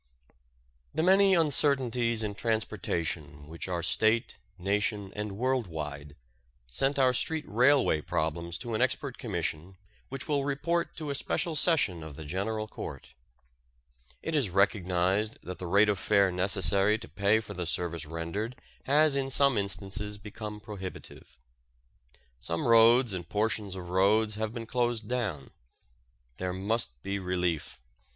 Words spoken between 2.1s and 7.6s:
in transportation which are State, Nation, and world wide, sent our street